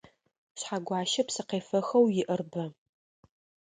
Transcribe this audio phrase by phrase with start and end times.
[0.59, 2.63] Шъхьэгуащэ псыкъефэхэу иӏэр бэ.